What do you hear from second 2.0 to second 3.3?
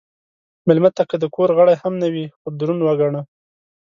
نه وي، خو دروند وګڼه.